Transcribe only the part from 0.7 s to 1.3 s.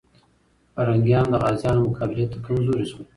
پرنګیان